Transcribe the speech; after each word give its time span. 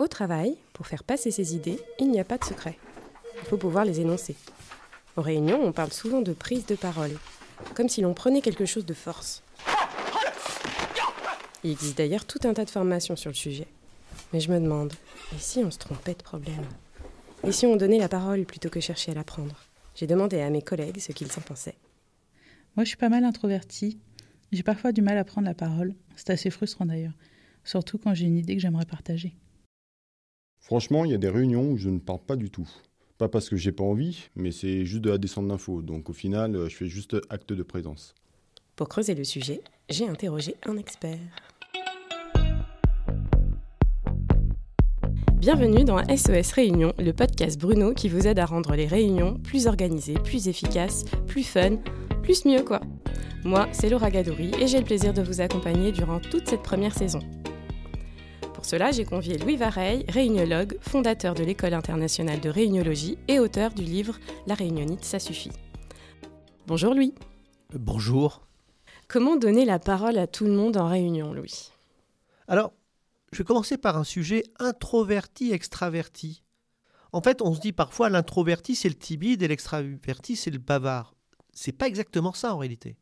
Au 0.00 0.08
travail, 0.08 0.56
pour 0.72 0.86
faire 0.86 1.04
passer 1.04 1.30
ses 1.30 1.54
idées, 1.54 1.78
il 1.98 2.10
n'y 2.10 2.20
a 2.20 2.24
pas 2.24 2.38
de 2.38 2.44
secret. 2.44 2.78
Il 3.42 3.46
faut 3.46 3.58
pouvoir 3.58 3.84
les 3.84 4.00
énoncer. 4.00 4.34
Aux 5.14 5.20
réunions, 5.20 5.62
on 5.62 5.72
parle 5.72 5.92
souvent 5.92 6.22
de 6.22 6.32
prise 6.32 6.64
de 6.64 6.74
parole, 6.74 7.18
comme 7.74 7.90
si 7.90 8.00
l'on 8.00 8.14
prenait 8.14 8.40
quelque 8.40 8.64
chose 8.64 8.86
de 8.86 8.94
force. 8.94 9.42
Il 11.62 11.72
existe 11.72 11.98
d'ailleurs 11.98 12.24
tout 12.24 12.38
un 12.44 12.54
tas 12.54 12.64
de 12.64 12.70
formations 12.70 13.14
sur 13.14 13.28
le 13.28 13.34
sujet. 13.34 13.66
Mais 14.32 14.40
je 14.40 14.50
me 14.50 14.58
demande, 14.58 14.94
et 15.34 15.38
si 15.38 15.58
on 15.58 15.70
se 15.70 15.76
trompait 15.76 16.14
de 16.14 16.22
problème? 16.22 16.64
Et 17.44 17.52
si 17.52 17.66
on 17.66 17.76
donnait 17.76 17.98
la 17.98 18.08
parole 18.08 18.46
plutôt 18.46 18.70
que 18.70 18.80
chercher 18.80 19.10
à 19.10 19.16
la 19.16 19.24
prendre? 19.24 19.66
J'ai 19.94 20.06
demandé 20.06 20.40
à 20.40 20.48
mes 20.48 20.62
collègues 20.62 20.98
ce 20.98 21.12
qu'ils 21.12 21.30
en 21.36 21.42
pensaient. 21.42 21.76
Moi, 22.74 22.84
je 22.84 22.88
suis 22.88 22.96
pas 22.96 23.10
mal 23.10 23.24
introvertie. 23.24 23.98
J'ai 24.50 24.62
parfois 24.62 24.92
du 24.92 25.02
mal 25.02 25.18
à 25.18 25.24
prendre 25.24 25.46
la 25.46 25.52
parole. 25.52 25.92
C'est 26.16 26.30
assez 26.30 26.48
frustrant 26.48 26.86
d'ailleurs. 26.86 27.12
Surtout 27.64 27.98
quand 27.98 28.14
j'ai 28.14 28.24
une 28.24 28.38
idée 28.38 28.56
que 28.56 28.62
j'aimerais 28.62 28.86
partager. 28.86 29.34
Franchement, 30.60 31.06
il 31.06 31.10
y 31.10 31.14
a 31.14 31.18
des 31.18 31.30
réunions 31.30 31.72
où 31.72 31.78
je 31.78 31.88
ne 31.88 31.98
parle 31.98 32.20
pas 32.20 32.36
du 32.36 32.50
tout. 32.50 32.68
Pas 33.16 33.28
parce 33.28 33.48
que 33.48 33.56
j'ai 33.56 33.72
pas 33.72 33.82
envie, 33.82 34.28
mais 34.36 34.52
c'est 34.52 34.84
juste 34.84 35.02
de 35.02 35.10
la 35.10 35.18
descente 35.18 35.48
d'infos. 35.48 35.80
Donc 35.82 36.10
au 36.10 36.12
final, 36.12 36.68
je 36.68 36.76
fais 36.76 36.86
juste 36.86 37.16
acte 37.30 37.52
de 37.52 37.62
présence. 37.62 38.14
Pour 38.76 38.88
creuser 38.88 39.14
le 39.14 39.24
sujet, 39.24 39.62
j'ai 39.88 40.06
interrogé 40.06 40.54
un 40.66 40.76
expert. 40.76 41.18
Bienvenue 45.38 45.84
dans 45.84 45.98
SOS 46.06 46.52
Réunion, 46.52 46.92
le 46.98 47.12
podcast 47.12 47.58
Bruno 47.58 47.94
qui 47.94 48.10
vous 48.10 48.26
aide 48.26 48.38
à 48.38 48.44
rendre 48.44 48.74
les 48.74 48.86
réunions 48.86 49.38
plus 49.38 49.66
organisées, 49.66 50.14
plus 50.14 50.48
efficaces, 50.48 51.06
plus 51.26 51.42
fun, 51.42 51.78
plus 52.22 52.44
mieux 52.44 52.62
quoi. 52.62 52.82
Moi, 53.44 53.66
c'est 53.72 53.88
Laura 53.88 54.10
Gadouri 54.10 54.50
et 54.60 54.66
j'ai 54.66 54.78
le 54.78 54.84
plaisir 54.84 55.14
de 55.14 55.22
vous 55.22 55.40
accompagner 55.40 55.92
durant 55.92 56.20
toute 56.20 56.46
cette 56.46 56.62
première 56.62 56.94
saison. 56.94 57.20
Pour 58.60 58.68
cela, 58.68 58.92
j'ai 58.92 59.06
convié 59.06 59.38
Louis 59.38 59.56
Vareille, 59.56 60.04
réuniologue, 60.06 60.76
fondateur 60.82 61.32
de 61.32 61.42
l'École 61.42 61.72
internationale 61.72 62.40
de 62.40 62.50
réuniologie 62.50 63.16
et 63.26 63.38
auteur 63.38 63.72
du 63.72 63.82
livre 63.82 64.18
La 64.46 64.54
réunionnite, 64.54 65.02
ça 65.02 65.18
suffit. 65.18 65.50
Bonjour 66.66 66.94
Louis. 66.94 67.14
Bonjour. 67.72 68.46
Comment 69.08 69.36
donner 69.36 69.64
la 69.64 69.78
parole 69.78 70.18
à 70.18 70.26
tout 70.26 70.44
le 70.44 70.52
monde 70.52 70.76
en 70.76 70.88
réunion, 70.88 71.32
Louis? 71.32 71.72
Alors, 72.48 72.74
je 73.32 73.38
vais 73.38 73.44
commencer 73.44 73.78
par 73.78 73.96
un 73.96 74.04
sujet 74.04 74.42
introverti-extraverti. 74.58 76.42
En 77.12 77.22
fait, 77.22 77.40
on 77.40 77.54
se 77.54 77.60
dit 77.60 77.72
parfois 77.72 78.10
l'introverti 78.10 78.76
c'est 78.76 78.90
le 78.90 78.94
timide 78.94 79.42
et 79.42 79.48
l'extraverti 79.48 80.36
c'est 80.36 80.50
le 80.50 80.58
bavard. 80.58 81.14
C'est 81.54 81.72
pas 81.72 81.88
exactement 81.88 82.34
ça 82.34 82.54
en 82.54 82.58
réalité. 82.58 82.98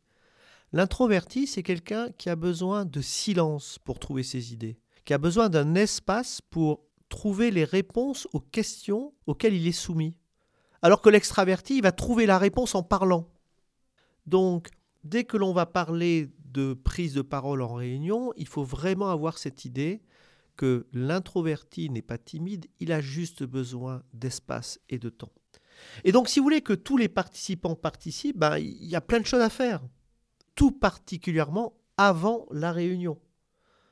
L'introverti, 0.71 1.47
c'est 1.47 1.63
quelqu'un 1.63 2.11
qui 2.17 2.29
a 2.29 2.37
besoin 2.37 2.85
de 2.85 3.01
silence 3.01 3.77
pour 3.83 3.99
trouver 3.99 4.23
ses 4.23 4.53
idées, 4.53 4.79
qui 5.09 5.13
a 5.15 5.17
besoin 5.17 5.49
d'un 5.49 5.73
espace 5.73 6.39
pour 6.51 6.85
trouver 7.09 7.49
les 7.49 7.63
réponses 7.63 8.27
aux 8.31 8.39
questions 8.39 9.11
auxquelles 9.25 9.55
il 9.55 9.65
est 9.65 9.71
soumis. 9.71 10.15
Alors 10.83 11.01
que 11.01 11.09
l'extraverti, 11.09 11.77
il 11.77 11.81
va 11.81 11.91
trouver 11.91 12.27
la 12.27 12.37
réponse 12.37 12.75
en 12.75 12.83
parlant. 12.83 13.27
Donc, 14.27 14.69
dès 15.03 15.23
que 15.23 15.35
l'on 15.35 15.51
va 15.51 15.65
parler 15.65 16.29
de 16.45 16.75
prise 16.75 17.15
de 17.15 17.23
parole 17.23 17.63
en 17.63 17.73
réunion, 17.73 18.33
il 18.37 18.47
faut 18.47 18.63
vraiment 18.63 19.09
avoir 19.09 19.39
cette 19.39 19.65
idée 19.65 20.03
que 20.55 20.85
l'introverti 20.93 21.89
n'est 21.89 22.03
pas 22.03 22.19
timide, 22.19 22.67
il 22.79 22.91
a 22.91 23.01
juste 23.01 23.41
besoin 23.41 24.03
d'espace 24.13 24.79
et 24.89 24.99
de 24.99 25.09
temps. 25.09 25.33
Et 26.03 26.11
donc, 26.11 26.29
si 26.29 26.37
vous 26.37 26.43
voulez 26.43 26.61
que 26.61 26.73
tous 26.73 26.97
les 26.97 27.09
participants 27.09 27.73
participent, 27.73 28.37
ben, 28.37 28.59
il 28.59 28.85
y 28.85 28.95
a 28.95 29.01
plein 29.01 29.19
de 29.19 29.25
choses 29.25 29.41
à 29.41 29.49
faire 29.49 29.81
tout 30.53 30.71
particulièrement 30.71 31.73
avant 31.97 32.45
la 32.51 32.71
réunion. 32.71 33.17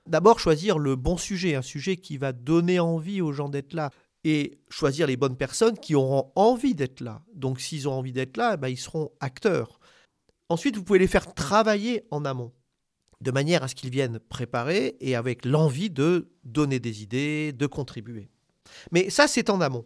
D'abord, 0.07 0.39
choisir 0.39 0.79
le 0.79 0.95
bon 0.95 1.17
sujet, 1.17 1.55
un 1.55 1.61
sujet 1.61 1.97
qui 1.97 2.17
va 2.17 2.31
donner 2.31 2.79
envie 2.79 3.21
aux 3.21 3.33
gens 3.33 3.49
d'être 3.49 3.73
là. 3.73 3.91
Et 4.23 4.59
choisir 4.69 5.07
les 5.07 5.15
bonnes 5.15 5.37
personnes 5.37 5.77
qui 5.77 5.95
auront 5.95 6.31
envie 6.35 6.75
d'être 6.75 7.01
là. 7.01 7.21
Donc 7.33 7.61
s'ils 7.61 7.87
ont 7.87 7.93
envie 7.93 8.11
d'être 8.11 8.35
là, 8.35 8.53
eh 8.55 8.57
ben, 8.57 8.67
ils 8.67 8.77
seront 8.77 9.11
acteurs. 9.21 9.79
Ensuite, 10.49 10.75
vous 10.75 10.83
pouvez 10.83 10.99
les 10.99 11.07
faire 11.07 11.33
travailler 11.33 12.03
en 12.11 12.25
amont, 12.25 12.51
de 13.21 13.31
manière 13.31 13.63
à 13.63 13.67
ce 13.67 13.75
qu'ils 13.75 13.89
viennent 13.89 14.19
préparer 14.19 14.97
et 14.99 15.15
avec 15.15 15.45
l'envie 15.45 15.89
de 15.89 16.29
donner 16.43 16.79
des 16.79 17.03
idées, 17.03 17.53
de 17.53 17.67
contribuer. 17.67 18.29
Mais 18.91 19.09
ça, 19.09 19.27
c'est 19.27 19.49
en 19.49 19.61
amont. 19.61 19.85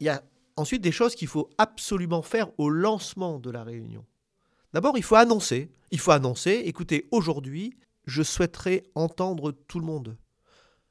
Il 0.00 0.06
y 0.06 0.10
a 0.10 0.22
ensuite 0.56 0.82
des 0.82 0.92
choses 0.92 1.14
qu'il 1.14 1.28
faut 1.28 1.50
absolument 1.58 2.22
faire 2.22 2.48
au 2.58 2.68
lancement 2.68 3.38
de 3.38 3.50
la 3.50 3.64
réunion. 3.64 4.04
D'abord, 4.72 4.96
il 4.96 5.02
faut 5.02 5.16
annoncer. 5.16 5.70
Il 5.90 5.98
faut 5.98 6.10
annoncer, 6.10 6.62
écoutez, 6.66 7.06
aujourd'hui, 7.10 7.76
je 8.06 8.22
souhaiterais 8.22 8.84
entendre 8.94 9.52
tout 9.52 9.80
le 9.80 9.86
monde. 9.86 10.16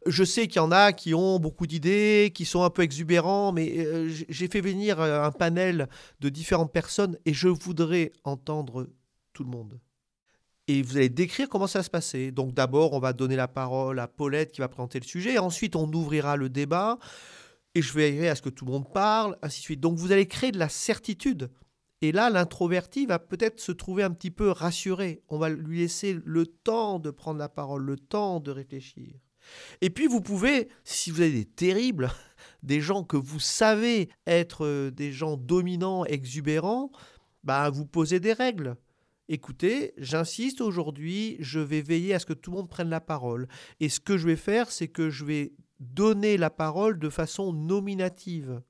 Je 0.06 0.24
sais 0.24 0.48
qu'il 0.48 0.58
y 0.58 0.60
en 0.60 0.72
a 0.72 0.94
qui 0.94 1.16
ont 1.16 1.40
beaucoup 1.40 1.66
d'idées, 1.66 2.32
qui 2.34 2.46
sont 2.46 2.62
un 2.62 2.70
peu 2.70 2.84
exubérants, 2.84 3.52
mais 3.52 3.80
euh, 3.80 4.08
j'ai 4.30 4.48
fait 4.48 4.62
venir 4.62 5.02
euh, 5.02 5.24
un 5.24 5.32
panel 5.32 5.90
de 6.20 6.30
différentes 6.30 6.72
personnes 6.72 7.18
et 7.26 7.34
je 7.34 7.48
voudrais 7.48 8.14
entendre 8.24 8.88
tout 9.34 9.44
le 9.44 9.50
monde. 9.50 9.80
Et 10.68 10.82
vous 10.84 10.98
allez 10.98 11.10
décrire 11.10 11.50
comment 11.50 11.68
ça 11.68 11.80
va 11.80 11.84
se 11.84 11.90
passer. 11.90 12.32
Donc 12.32 12.54
d'abord, 12.54 12.94
on 12.94 13.00
va 13.00 13.14
donner 13.14 13.36
la 13.36 13.48
parole 13.48 14.00
à 14.00 14.08
Paulette 14.08 14.52
qui 14.52 14.62
va 14.62 14.68
présenter 14.68 15.00
le 15.00 15.06
sujet. 15.06 15.38
Ensuite, 15.40 15.76
on 15.76 15.92
ouvrira 15.92 16.38
le 16.38 16.50
débat 16.50 17.00
et 17.74 17.82
je 17.82 17.94
veillerai 17.94 18.30
à 18.30 18.36
ce 18.36 18.42
que 18.42 18.50
tout 18.50 18.66
le 18.66 18.72
monde 18.72 18.92
parle, 18.92 19.38
ainsi 19.42 19.60
de 19.60 19.64
suite. 19.64 19.80
Donc 19.80 19.98
vous 19.98 20.12
allez 20.12 20.28
créer 20.28 20.52
de 20.52 20.60
la 20.60 20.70
certitude. 20.70 21.50
Et 22.06 22.12
là, 22.12 22.30
l'introverti 22.30 23.08
va 23.08 23.18
peut-être 23.18 23.60
se 23.60 23.72
trouver 23.72 24.04
un 24.04 24.12
petit 24.12 24.30
peu 24.30 24.52
rassuré. 24.52 25.24
On 25.28 25.40
va 25.40 25.50
lui 25.50 25.80
laisser 25.80 26.16
le 26.24 26.46
temps 26.46 27.00
de 27.00 27.10
prendre 27.10 27.40
la 27.40 27.50
parole, 27.50 27.82
le 27.82 27.98
temps 27.98 28.40
de 28.40 28.52
réfléchir. 28.52 29.16
Et 29.82 29.90
puis 29.90 30.06
vous 30.06 30.22
pouvez, 30.22 30.70
si 30.84 31.10
vous 31.10 31.22
avez 31.22 31.32
des 31.32 31.46
terribles, 31.46 32.12
des 32.62 32.80
gens 32.80 33.04
que 33.04 33.18
vous 33.18 33.40
savez 33.40 34.10
être 34.28 34.68
euh, 34.68 34.92
des 34.92 35.12
gens 35.12 35.36
dominants, 35.36 36.06
exubérants, 36.06 36.92
bah, 37.44 37.72
vous 37.72 37.88
posez 37.88 38.20
des 38.20 38.34
règles. 38.34 38.76
Écoutez, 39.28 39.96
j'insiste 39.98 40.62
aujourd'hui, 40.62 41.38
je 41.40 41.60
vais 41.60 41.82
veiller 41.82 42.14
à 42.14 42.20
ce 42.20 42.28
que 42.28 42.34
tout 42.34 42.52
le 42.52 42.58
monde 42.58 42.70
prenne 42.70 42.92
la 42.92 43.02
parole. 43.02 43.48
Et 43.80 43.90
ce 43.90 44.00
que 44.00 44.16
je 44.16 44.28
vais 44.28 44.36
faire, 44.36 44.70
c'est 44.70 44.90
que 44.90 45.10
je 45.10 45.26
vais 45.26 45.54
donner 45.80 46.38
la 46.38 46.52
parole 46.52 47.00
de 47.00 47.10
façon 47.10 47.52
nominative. 47.52 48.62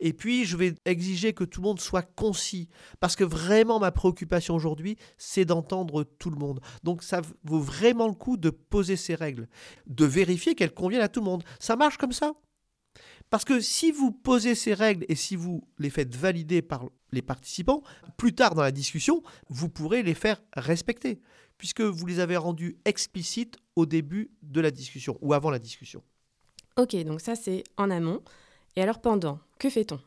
Et 0.00 0.12
puis, 0.12 0.44
je 0.44 0.56
vais 0.56 0.74
exiger 0.84 1.32
que 1.32 1.44
tout 1.44 1.60
le 1.60 1.68
monde 1.68 1.80
soit 1.80 2.02
concis, 2.02 2.68
parce 3.00 3.16
que 3.16 3.24
vraiment, 3.24 3.78
ma 3.78 3.92
préoccupation 3.92 4.54
aujourd'hui, 4.54 4.96
c'est 5.18 5.44
d'entendre 5.44 6.04
tout 6.04 6.30
le 6.30 6.36
monde. 6.36 6.60
Donc, 6.82 7.02
ça 7.02 7.20
vaut 7.44 7.60
vraiment 7.60 8.08
le 8.08 8.14
coup 8.14 8.36
de 8.36 8.50
poser 8.50 8.96
ces 8.96 9.14
règles, 9.14 9.48
de 9.86 10.04
vérifier 10.04 10.54
qu'elles 10.54 10.74
conviennent 10.74 11.02
à 11.02 11.08
tout 11.08 11.20
le 11.20 11.26
monde. 11.26 11.44
Ça 11.58 11.76
marche 11.76 11.96
comme 11.96 12.12
ça? 12.12 12.32
Parce 13.30 13.44
que 13.44 13.60
si 13.60 13.92
vous 13.92 14.10
posez 14.10 14.56
ces 14.56 14.74
règles 14.74 15.06
et 15.08 15.14
si 15.14 15.36
vous 15.36 15.62
les 15.78 15.90
faites 15.90 16.16
valider 16.16 16.62
par 16.62 16.88
les 17.12 17.22
participants, 17.22 17.82
plus 18.16 18.34
tard 18.34 18.56
dans 18.56 18.62
la 18.62 18.72
discussion, 18.72 19.22
vous 19.48 19.68
pourrez 19.68 20.02
les 20.02 20.14
faire 20.14 20.42
respecter, 20.54 21.20
puisque 21.56 21.80
vous 21.80 22.06
les 22.06 22.18
avez 22.18 22.36
rendues 22.36 22.78
explicites 22.84 23.56
au 23.76 23.86
début 23.86 24.32
de 24.42 24.60
la 24.60 24.72
discussion 24.72 25.16
ou 25.20 25.32
avant 25.32 25.50
la 25.50 25.60
discussion. 25.60 26.02
Ok, 26.76 26.96
donc 27.04 27.20
ça 27.20 27.36
c'est 27.36 27.62
en 27.76 27.90
amont. 27.90 28.20
Et 28.74 28.82
alors 28.82 29.00
pendant, 29.00 29.38
que 29.60 29.70
fait-on? 29.70 30.00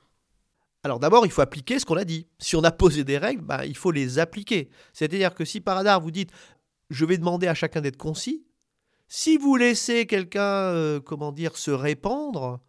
Alors 0.84 1.00
d'abord, 1.00 1.26
il 1.26 1.32
faut 1.32 1.42
appliquer 1.42 1.80
ce 1.80 1.86
qu'on 1.86 1.96
a 1.96 2.04
dit. 2.04 2.28
Si 2.40 2.58
on 2.58 2.64
a 2.64 2.72
posé 2.72 3.06
des 3.06 3.18
règles, 3.18 3.42
bah, 3.42 3.66
il 3.66 3.78
faut 3.78 3.92
les 3.92 4.20
appliquer. 4.20 4.70
C'est-à-dire 4.92 5.34
que 5.34 5.46
si 5.46 5.62
par 5.62 5.78
hasard 5.78 6.02
vous 6.02 6.12
dites 6.12 6.32
je 6.90 7.06
vais 7.06 7.18
demander 7.18 7.48
à 7.48 7.54
chacun 7.54 7.80
d'être 7.80 7.98
concis, 7.98 8.46
si 9.08 9.38
vous 9.38 9.56
laissez 9.56 10.06
quelqu'un, 10.06 10.42
euh, 10.42 11.00
comment 11.00 11.32
dire, 11.32 11.58
se 11.58 11.72
répandre, 11.72 12.60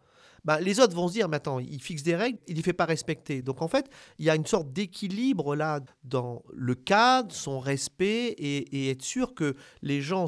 bah, 0.43 0.59
les 0.61 0.79
autres 0.79 0.95
vont 0.95 1.07
se 1.07 1.13
dire, 1.13 1.27
mais 1.27 1.37
attends, 1.37 1.59
il 1.59 1.81
fixe 1.81 2.03
des 2.03 2.15
règles, 2.15 2.37
il 2.47 2.51
ne 2.51 2.57
les 2.57 2.63
fait 2.63 2.73
pas 2.73 2.85
respecter. 2.85 3.41
Donc 3.41 3.61
en 3.61 3.67
fait, 3.67 3.89
il 4.19 4.25
y 4.25 4.29
a 4.29 4.35
une 4.35 4.45
sorte 4.45 4.71
d'équilibre 4.71 5.55
là 5.55 5.81
dans 6.03 6.43
le 6.53 6.75
cadre, 6.75 7.33
son 7.33 7.59
respect, 7.59 8.27
et, 8.37 8.89
être 8.91 9.01
sûr 9.01 9.33
que 9.33 9.55
les 9.81 10.01
gens, 10.01 10.27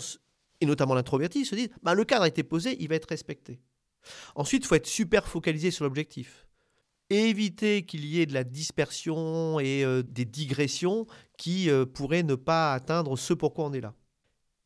et 0.60 0.66
notamment 0.66 0.96
l'introverti, 0.96 1.46
se 1.46 1.56
disent, 1.56 1.70
bah, 1.84 1.94
le 1.94 2.04
cadre 2.04 2.24
a 2.24 2.28
été 2.28 2.44
posé, 2.44 2.76
il 2.80 2.90
va 2.90 2.96
être 2.96 3.10
respecté. 3.10 3.60
Ensuite, 4.36 4.64
il 4.64 4.68
faut 4.68 4.76
être 4.76 4.88
super 4.88 5.28
focalisé 5.28 5.70
sur 5.70 5.86
l'objectif. 5.86 6.47
Éviter 7.10 7.84
qu'il 7.84 8.06
y 8.06 8.20
ait 8.20 8.26
de 8.26 8.34
la 8.34 8.44
dispersion 8.44 9.60
et 9.60 9.84
euh, 9.84 10.04
des 10.04 10.26
digressions 10.26 11.08
qui 11.38 11.70
euh, 11.70 11.86
pourraient 11.86 12.24
ne 12.24 12.36
pas 12.36 12.74
atteindre 12.74 13.18
ce 13.18 13.34
pourquoi 13.34 13.66
on 13.66 13.74
est 13.74 13.82
là. 13.82 13.94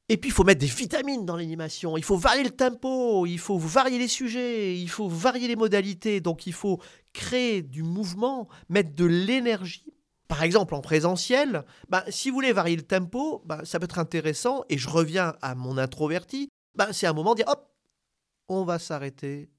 Et 0.09 0.17
puis, 0.17 0.29
il 0.29 0.33
faut 0.33 0.43
mettre 0.43 0.59
des 0.59 0.65
vitamines 0.67 1.25
dans 1.25 1.37
l'animation, 1.37 1.95
il 1.95 2.03
faut 2.03 2.17
varier 2.17 2.43
le 2.43 2.49
tempo, 2.49 3.25
il 3.25 3.39
faut 3.39 3.57
varier 3.57 3.97
les 3.97 4.09
sujets, 4.09 4.77
il 4.77 4.89
faut 4.89 5.07
varier 5.07 5.47
les 5.47 5.55
modalités. 5.55 6.19
Donc, 6.19 6.47
il 6.47 6.53
faut 6.53 6.81
créer 7.13 7.61
du 7.61 7.83
mouvement, 7.83 8.49
mettre 8.67 8.93
de 8.93 9.05
l'énergie. 9.05 9.93
Par 10.27 10.43
exemple, 10.43 10.75
en 10.75 10.81
présentiel, 10.81 11.63
bah, 11.87 12.03
si 12.09 12.29
vous 12.29 12.35
voulez 12.35 12.51
varier 12.51 12.75
le 12.75 12.81
tempo, 12.81 13.41
bah, 13.45 13.61
ça 13.63 13.79
peut 13.79 13.85
être 13.85 13.99
intéressant. 13.99 14.65
Et 14.67 14.77
je 14.77 14.89
reviens 14.89 15.35
à 15.41 15.55
mon 15.55 15.77
introverti. 15.77 16.49
Bah, 16.75 16.91
c'est 16.91 17.07
un 17.07 17.13
moment 17.13 17.31
de 17.31 17.43
dire, 17.43 17.47
hop, 17.47 17.71
on 18.49 18.65
va 18.65 18.79
s'arrêter, 18.79 19.49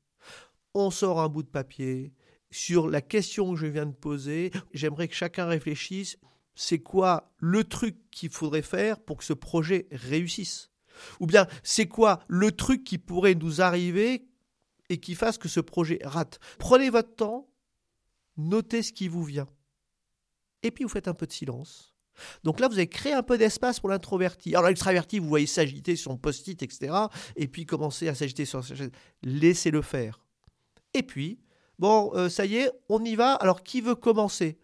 on 0.75 0.90
sort 0.90 1.20
un 1.20 1.29
bout 1.29 1.43
de 1.43 1.49
papier 1.49 2.12
sur 2.53 2.89
la 2.89 3.01
question 3.01 3.53
que 3.53 3.59
je 3.59 3.67
viens 3.67 3.87
de 3.87 3.95
poser. 3.95 4.53
J'aimerais 4.73 5.09
que 5.09 5.15
chacun 5.15 5.47
réfléchisse, 5.47 6.19
c'est 6.55 6.79
quoi 6.79 7.33
le 7.39 7.65
truc 7.65 7.97
qu'il 8.11 8.31
faudrait 8.31 8.63
faire 8.63 9.01
pour 9.01 9.17
que 9.17 9.25
ce 9.25 9.33
projet 9.33 9.89
réussisse? 9.91 10.71
Ou 11.19 11.27
bien, 11.27 11.49
c'est 11.63 11.87
quoi 11.87 12.23
le 12.29 12.53
truc 12.53 12.85
qui 12.85 12.99
pourrait 12.99 13.35
nous 13.35 13.61
arriver 13.63 14.29
et 14.91 14.99
qui 14.99 15.15
fasse 15.15 15.39
que 15.39 15.49
ce 15.49 15.61
projet 15.61 15.99
rate? 16.05 16.39
Prenez 16.59 16.91
votre 16.91 17.17
temps, 17.17 17.49
notez 18.37 18.83
ce 18.83 18.93
qui 18.93 19.09
vous 19.09 19.25
vient. 19.25 19.49
Et 20.63 20.71
puis 20.71 20.85
vous 20.85 20.91
faites 20.91 21.09
un 21.09 21.15
peu 21.15 21.27
de 21.27 21.33
silence. 21.33 21.95
Donc 22.45 22.61
là, 22.61 22.69
vous 22.69 22.75
avez 22.75 22.89
créé 22.89 23.15
un 23.15 23.23
peu 23.23 23.39
d'espace 23.39 23.81
pour 23.81 23.89
l'introverti. 23.89 24.55
Alors 24.55 24.69
l'extraverti, 24.69 25.19
vous 25.19 25.29
voyez 25.29 25.47
s'agiter 25.47 25.97
sur 25.97 26.13
son 26.13 26.19
post-it, 26.19 26.63
etc. 26.63 26.95
Et 27.37 27.49
puis 27.49 27.65
commencer 27.65 28.07
à 28.09 28.15
s'agiter 28.15 28.45
sur. 28.45 28.63
Laissez-le 29.23 29.81
faire. 29.81 30.23
Et 30.93 31.03
puis, 31.03 31.41
bon, 31.82 32.12
euh, 32.14 32.29
ça 32.29 32.46
y 32.46 32.56
est, 32.56 32.70
on 32.88 33.05
y 33.05 33.14
va. 33.17 33.34
Alors 33.34 33.62
qui 33.62 33.81
veut 33.81 33.94
commencer? 33.94 34.58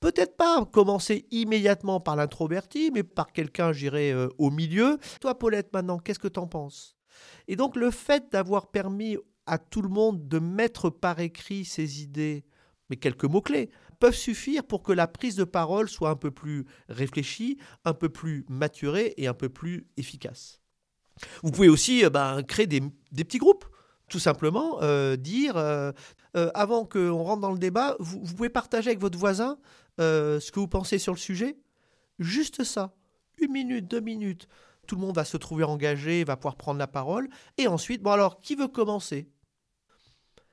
Peut-être 0.00 0.36
pas 0.36 0.64
commencer 0.64 1.26
immédiatement 1.30 2.00
par 2.00 2.16
l'introverti, 2.16 2.90
mais 2.92 3.02
par 3.02 3.32
quelqu'un, 3.32 3.72
j'irai 3.72 4.12
euh, 4.12 4.28
au 4.38 4.50
milieu. 4.50 4.98
Toi, 5.20 5.38
Paulette, 5.38 5.72
maintenant, 5.72 5.98
qu'est-ce 5.98 6.18
que 6.18 6.28
t'en 6.28 6.46
penses? 6.46 6.96
Et 7.48 7.56
donc, 7.56 7.76
le 7.76 7.90
fait 7.90 8.30
d'avoir 8.30 8.68
permis 8.68 9.16
à 9.46 9.58
tout 9.58 9.82
le 9.82 9.88
monde 9.88 10.28
de 10.28 10.38
mettre 10.38 10.90
par 10.90 11.20
écrit 11.20 11.64
ses 11.64 12.02
idées, 12.02 12.44
mais 12.88 12.96
quelques 12.96 13.24
mots-clés, 13.24 13.70
peuvent 13.98 14.14
suffire 14.14 14.64
pour 14.64 14.82
que 14.82 14.92
la 14.92 15.06
prise 15.06 15.36
de 15.36 15.44
parole 15.44 15.88
soit 15.88 16.10
un 16.10 16.16
peu 16.16 16.30
plus 16.30 16.66
réfléchie, 16.88 17.58
un 17.84 17.94
peu 17.94 18.08
plus 18.08 18.44
maturée 18.48 19.14
et 19.16 19.26
un 19.26 19.34
peu 19.34 19.48
plus 19.48 19.86
efficace. 19.96 20.60
Vous 21.42 21.50
pouvez 21.50 21.68
aussi 21.68 22.04
euh, 22.04 22.10
ben, 22.10 22.42
créer 22.42 22.66
des, 22.66 22.80
petits 22.80 23.38
groupes. 23.38 23.64
Tout 24.08 24.18
simplement, 24.18 24.82
euh, 24.82 25.16
dire, 25.16 25.56
avant 26.34 26.84
qu'on 26.84 27.22
rentre 27.22 27.40
dans 27.40 27.52
le 27.52 27.58
débat, 27.58 27.96
vous, 27.98 28.20
pouvez 28.20 28.48
partager 28.48 28.90
avec 28.90 29.00
votre 29.00 29.18
voisin 29.18 29.58
euh, 30.00 30.40
ce 30.40 30.50
que 30.50 30.60
vous 30.60 30.68
pensez 30.68 30.98
sur 30.98 31.12
le 31.12 31.18
sujet 31.18 31.56
Juste 32.18 32.64
ça. 32.64 32.94
Une 33.38 33.52
minute, 33.52 33.88
deux 33.88 34.00
minutes. 34.00 34.48
Tout 34.86 34.94
le 34.94 35.00
monde 35.00 35.16
va 35.16 35.24
se 35.24 35.36
trouver 35.36 35.64
engagé, 35.64 36.22
va 36.24 36.36
pouvoir 36.36 36.56
prendre 36.56 36.78
la 36.78 36.86
parole. 36.86 37.28
Et 37.58 37.66
ensuite, 37.66 38.02
bon 38.02 38.12
alors, 38.12 38.40
qui 38.40 38.54
veut 38.54 38.68
commencer? 38.68 39.28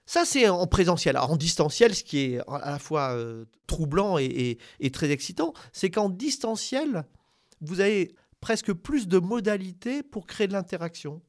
Ça, 0.07 0.25
c'est 0.25 0.50
en 0.50 0.65
présentiel. 0.65 1.18
en 1.18 1.38
distanciel, 1.38 1.94
ce 1.94 2.03
qui 2.03 2.19
est 2.19 2.39
à 2.48 2.71
la 2.71 2.80
fois 2.80 3.12
euh, 3.12 3.45
troublant 3.68 4.18
et, 4.18 4.57
très 4.92 5.12
excitant, 5.12 5.53
c'est 5.71 5.92
qu'en 5.92 6.09
distanciel, 6.09 7.06
vous 7.62 7.80
avez 7.80 8.15
presque 8.39 8.74
plus 8.74 9.07
de 9.07 9.19
modalités 9.19 10.01
pour 10.01 10.25
créer 10.25 10.48
de 10.48 10.53
l'interaction. 10.53 11.21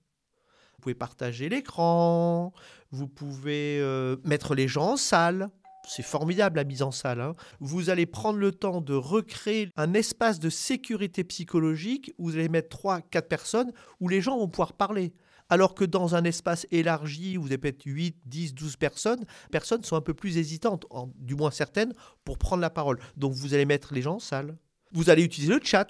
Vous 0.82 0.86
pouvez 0.86 0.94
partager 0.94 1.48
l'écran, 1.48 2.52
vous 2.90 3.06
pouvez 3.06 3.78
euh, 3.80 4.16
mettre 4.24 4.56
les 4.56 4.66
gens 4.66 4.94
en 4.94 4.96
salle, 4.96 5.48
c'est 5.86 6.02
formidable 6.02 6.56
la 6.56 6.64
mise 6.64 6.82
en 6.82 6.90
salle. 6.90 7.20
Hein. 7.20 7.36
Vous 7.60 7.88
allez 7.88 8.04
prendre 8.04 8.40
le 8.40 8.50
temps 8.50 8.80
de 8.80 8.92
recréer 8.92 9.70
un 9.76 9.94
espace 9.94 10.40
de 10.40 10.50
sécurité 10.50 11.22
psychologique 11.22 12.12
où 12.18 12.30
vous 12.30 12.34
allez 12.34 12.48
mettre 12.48 12.76
3-4 12.76 13.28
personnes 13.28 13.72
où 14.00 14.08
les 14.08 14.20
gens 14.20 14.36
vont 14.36 14.48
pouvoir 14.48 14.72
parler. 14.72 15.12
Alors 15.48 15.76
que 15.76 15.84
dans 15.84 16.16
un 16.16 16.24
espace 16.24 16.66
élargi 16.72 17.38
où 17.38 17.42
vous 17.42 17.48
avez 17.52 17.58
peut-être 17.58 17.84
8, 17.84 18.16
10, 18.26 18.52
12 18.52 18.74
personnes, 18.74 19.24
personnes 19.52 19.84
sont 19.84 19.94
un 19.94 20.00
peu 20.00 20.14
plus 20.14 20.36
hésitantes, 20.36 20.84
du 21.14 21.36
moins 21.36 21.52
certaines, 21.52 21.92
pour 22.24 22.38
prendre 22.38 22.60
la 22.60 22.70
parole. 22.70 22.98
Donc 23.16 23.34
vous 23.34 23.54
allez 23.54 23.66
mettre 23.66 23.94
les 23.94 24.02
gens 24.02 24.16
en 24.16 24.18
salle. 24.18 24.56
Vous 24.90 25.10
allez 25.10 25.22
utiliser 25.22 25.52
le 25.52 25.60
chat. 25.62 25.86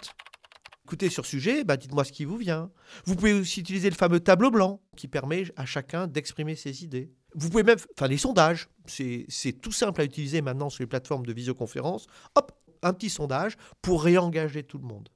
Écoutez 0.85 1.11
sur 1.11 1.27
sujet, 1.27 1.65
bah 1.65 1.77
dites-moi 1.77 2.05
ce 2.05 2.13
qui 2.13 2.25
vous 2.25 2.37
vient. 2.37 2.71
Vous 3.05 3.15
pouvez 3.15 3.33
aussi 3.33 3.61
utiliser 3.61 3.89
le 3.89 3.95
fameux 3.95 4.21
tableau 4.21 4.51
blanc 4.51 4.83
qui 4.97 5.09
permet 5.09 5.45
à 5.57 5.65
chacun 5.65 6.07
d'exprimer 6.07 6.57
ses 6.57 6.85
idées. 6.85 7.13
Vous 7.35 7.49
pouvez 7.51 7.63
même, 7.63 7.79
enfin 7.97 8.09
les 8.09 8.19
sondages, 8.19 8.69
c'est 8.87 9.61
tout 9.61 9.73
simple 9.73 10.01
à 10.01 10.05
utiliser 10.05 10.43
maintenant 10.43 10.71
sur 10.71 10.83
les 10.83 10.89
plateformes 10.89 11.25
de 11.25 11.33
visioconférence. 11.33 12.07
Hop, 12.35 12.53
un 12.83 12.93
petit 12.93 13.11
sondage 13.11 13.57
pour 13.81 14.03
réengager 14.03 14.65
tout 14.65 14.79
le 14.79 14.85
monde. 14.85 15.09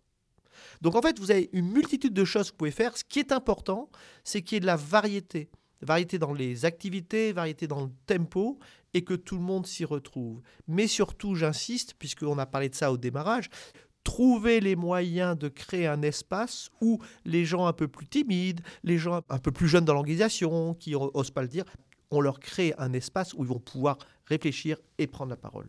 Donc 0.80 0.94
en 0.94 1.02
fait, 1.02 1.18
vous 1.18 1.30
avez 1.30 1.50
une 1.52 1.70
multitude 1.70 2.14
de 2.14 2.24
choses 2.24 2.46
que 2.46 2.52
vous 2.52 2.58
pouvez 2.58 2.70
faire. 2.70 2.96
Ce 2.96 3.04
qui 3.04 3.18
est 3.18 3.32
important, 3.32 3.90
c'est 4.24 4.42
qu'il 4.42 4.56
y 4.56 4.58
ait 4.58 4.60
de 4.60 4.66
la 4.66 4.76
variété. 4.76 5.50
Variété 5.82 6.18
dans 6.18 6.32
les 6.32 6.64
activités, 6.64 7.32
variété 7.32 7.66
dans 7.66 7.82
le 7.82 7.90
tempo, 8.06 8.58
et 8.94 9.04
que 9.04 9.12
tout 9.12 9.36
le 9.36 9.42
monde 9.42 9.66
s'y 9.66 9.84
retrouve. 9.84 10.40
Mais 10.68 10.86
surtout, 10.86 11.34
j'insiste, 11.34 11.94
puisqu'on 11.98 12.38
a 12.38 12.46
parlé 12.46 12.70
de 12.70 12.74
ça 12.74 12.90
au 12.90 12.96
démarrage, 12.96 13.50
trouver 14.06 14.61
les 14.61 14.76
moyens 14.76 15.37
de 15.37 15.49
créer 15.49 15.88
un 15.88 16.00
espace 16.00 16.70
où 16.81 17.03
les 17.25 17.44
gens 17.44 17.67
un 17.67 17.73
peu 17.73 17.88
plus 17.88 18.06
timides, 18.06 18.61
les 18.85 18.99
gens 18.99 19.23
un 19.29 19.38
peu 19.38 19.50
plus 19.50 19.67
jeunes 19.67 19.85
dans 19.85 19.94
l'organisation, 19.94 20.75
qui 20.75 20.93
n'osent 20.93 21.32
pas 21.32 21.43
le 21.43 21.49
dire, 21.49 21.64
on 22.12 22.20
leur 22.20 22.38
crée 22.38 22.73
un 22.79 22.93
espace 22.93 23.35
où 23.35 23.43
ils 23.43 23.49
vont 23.49 23.58
pouvoir 23.58 23.99
réfléchir 24.26 24.79
et 24.99 25.08
prendre 25.08 25.31
la 25.31 25.37
parole. 25.37 25.69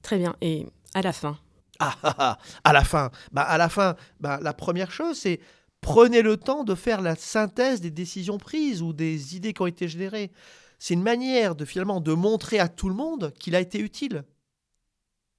Très 0.00 0.16
bien. 0.16 0.34
Et 0.40 0.66
à 0.94 1.02
la 1.02 1.12
fin? 1.12 1.38
Ah, 1.78 1.94
ah, 2.02 2.14
ah, 2.18 2.38
à 2.64 2.72
la 2.72 2.82
fin. 2.82 3.10
Bah, 3.30 3.42
à 3.42 3.58
la 3.58 3.68
fin, 3.68 3.94
bah, 4.20 4.38
la 4.40 4.54
première 4.54 4.90
chose, 4.90 5.18
c'est 5.18 5.38
prenez 5.82 6.22
le 6.22 6.38
temps 6.38 6.64
de 6.64 6.74
faire 6.74 7.02
la 7.02 7.14
synthèse 7.14 7.82
des 7.82 7.90
décisions 7.90 8.38
prises 8.38 8.80
ou 8.80 8.94
des 8.94 9.36
idées 9.36 9.52
qui 9.52 9.60
ont 9.60 9.66
été 9.66 9.86
générées. 9.86 10.32
C'est 10.78 10.94
une 10.94 11.02
manière 11.02 11.54
de 11.54 11.66
finalement 11.66 12.00
de 12.00 12.14
montrer 12.14 12.58
à 12.58 12.68
tout 12.68 12.88
le 12.88 12.94
monde 12.94 13.34
qu'il 13.38 13.54
a 13.54 13.60
été 13.60 13.78
utile. 13.78 14.24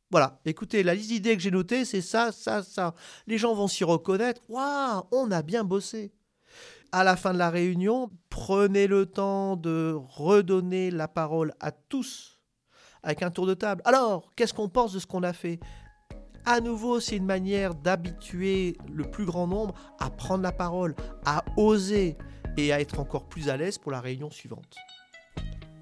Voilà, 0.09 0.39
écoutez, 0.45 0.83
la 0.83 0.95
liste 0.95 1.09
d'idées 1.09 1.35
que 1.35 1.43
j'ai 1.43 1.51
notées, 1.51 1.83
c'est 1.83 2.01
ça, 2.01 2.31
ça, 2.31 2.63
ça. 2.63 2.93
Les 3.27 3.37
gens 3.37 3.53
vont 3.53 3.67
s'y 3.67 3.83
reconnaître. 3.83 4.41
Waouh, 4.47 5.03
on 5.11 5.31
a 5.31 5.41
bien 5.41 5.63
bossé 5.63 6.13
à 6.91 7.03
la 7.03 7.17
fin 7.17 7.33
de 7.33 7.37
la 7.37 7.49
réunion, 7.49 8.09
prenez 8.29 8.87
le 8.87 9.05
temps 9.05 9.57
de 9.57 9.93
redonner 9.97 10.91
la 10.91 11.07
parole 11.07 11.53
à 11.59 11.71
tous 11.71 12.39
avec 13.03 13.23
un 13.23 13.31
tour 13.31 13.45
de 13.45 13.53
table. 13.53 13.81
Alors, 13.85 14.31
qu'est-ce 14.35 14.53
qu'on 14.53 14.69
pense 14.69 14.93
de 14.93 14.99
ce 14.99 15.05
qu'on 15.05 15.23
a 15.23 15.33
fait? 15.33 15.59
À 16.45 16.61
nouveau, 16.61 16.99
c'est 16.99 17.17
une 17.17 17.25
manière 17.25 17.75
d'habituer 17.75 18.77
le 18.91 19.03
plus 19.03 19.25
grand 19.25 19.47
nombre 19.47 19.75
à 19.99 20.09
prendre 20.09 20.43
la 20.43 20.53
parole, 20.53 20.95
à 21.25 21.43
oser 21.57 22.17
et 22.55 22.71
à 22.71 22.79
être 22.79 22.99
encore 22.99 23.27
plus 23.27 23.49
à 23.49 23.57
l'aise 23.57 23.77
pour 23.77 23.91
la 23.91 23.99
réunion 23.99 24.31
suivante. 24.31 24.75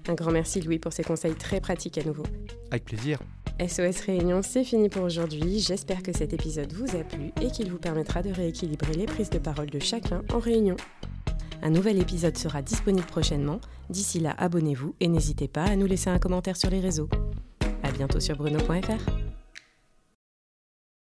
Un 0.08 0.14
grand 0.14 0.32
merci 0.32 0.60
Louis 0.60 0.78
pour 0.78 0.92
ces 0.92 1.04
conseils 1.04 1.34
très 1.34 1.60
pratiques 1.60 1.98
à 1.98 2.04
nouveau. 2.04 2.24
Avec 2.70 2.84
plaisir. 2.84 3.18
SOS 3.60 4.00
Réunion, 4.04 4.42
c'est 4.42 4.64
fini 4.64 4.90
pour 4.90 5.02
aujourd'hui. 5.02 5.60
J'espère 5.60 6.02
que 6.02 6.12
cet 6.12 6.34
épisode 6.34 6.72
vous 6.74 6.94
a 6.96 7.02
plu 7.02 7.32
et 7.40 7.50
qu'il 7.50 7.70
vous 7.70 7.78
permettra 7.78 8.22
de 8.22 8.30
rééquilibrer 8.30 8.92
les 8.92 9.06
prises 9.06 9.30
de 9.30 9.38
parole 9.38 9.70
de 9.70 9.78
chacun 9.78 10.22
en 10.32 10.38
réunion. 10.38 10.76
Un 11.62 11.70
nouvel 11.70 11.98
épisode 11.98 12.36
sera 12.36 12.60
disponible 12.60 13.06
prochainement. 13.06 13.60
D'ici 13.88 14.20
là, 14.20 14.34
abonnez-vous 14.36 14.94
et 15.00 15.08
n'hésitez 15.08 15.48
pas 15.48 15.64
à 15.64 15.76
nous 15.76 15.86
laisser 15.86 16.10
un 16.10 16.18
commentaire 16.18 16.56
sur 16.56 16.68
les 16.68 16.80
réseaux. 16.80 17.08
A 17.82 17.90
bientôt 17.92 18.20
sur 18.20 18.36
bruno.fr. 18.36 19.25